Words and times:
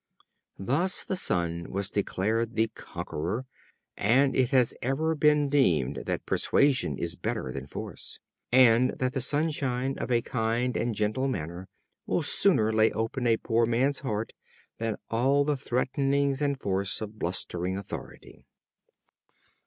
Thus 0.57 1.03
the 1.03 1.15
Sun 1.15 1.67
was 1.69 1.91
declared 1.91 2.55
the 2.55 2.69
conqueror; 2.73 3.45
and 3.95 4.35
it 4.35 4.49
has 4.49 4.73
ever 4.81 5.13
been 5.13 5.47
deemed 5.47 6.05
that 6.07 6.25
persuasion 6.25 6.97
is 6.97 7.15
better 7.15 7.51
than 7.51 7.67
force; 7.67 8.19
and 8.51 8.97
that 8.97 9.13
the 9.13 9.21
sunshine 9.21 9.99
of 9.99 10.11
a 10.11 10.23
kind 10.23 10.75
and 10.75 10.95
gentle 10.95 11.27
manner 11.27 11.67
will 12.07 12.23
sooner 12.23 12.73
lay 12.73 12.91
open 12.93 13.27
a 13.27 13.37
poor 13.37 13.67
man's 13.67 13.99
heart 13.99 14.31
than 14.79 14.95
all 15.11 15.43
the 15.45 15.55
threatenings 15.55 16.41
and 16.41 16.59
force 16.59 16.99
of 16.99 17.19
blustering 17.19 17.77
authority. 17.77 18.43